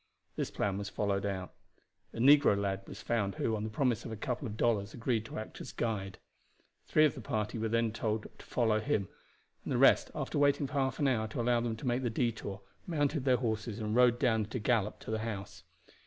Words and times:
This 0.35 0.49
plan 0.49 0.79
was 0.79 0.89
followed 0.89 1.27
out. 1.27 1.53
A 2.11 2.17
negro 2.17 2.57
lad 2.57 2.81
was 2.87 3.03
found 3.03 3.35
who, 3.35 3.55
on 3.55 3.63
the 3.63 3.69
promise 3.69 4.03
of 4.03 4.11
a 4.11 4.15
couple 4.17 4.47
of 4.47 4.57
dollars, 4.57 4.95
agreed 4.95 5.25
to 5.25 5.37
act 5.37 5.61
as 5.61 5.71
guide. 5.71 6.17
Three 6.87 7.05
of 7.05 7.13
the 7.13 7.21
party 7.21 7.59
were 7.59 7.69
then 7.69 7.91
told 7.91 8.25
off 8.25 8.35
to 8.39 8.45
follow 8.47 8.79
him, 8.79 9.09
and 9.63 9.71
the 9.71 9.77
rest, 9.77 10.09
after 10.15 10.39
waiting 10.39 10.65
for 10.65 10.73
half 10.73 10.97
an 10.97 11.07
hour 11.07 11.27
to 11.27 11.39
allow 11.41 11.59
them 11.61 11.75
to 11.75 11.85
make 11.85 12.01
the 12.01 12.09
detour, 12.09 12.61
mounted 12.87 13.25
their 13.25 13.37
horses 13.37 13.77
and 13.77 13.95
rode 13.95 14.17
down 14.17 14.45
at 14.45 14.55
a 14.55 14.59
gallop 14.59 14.99
to 15.01 15.11
the 15.11 15.19
house. 15.19 15.65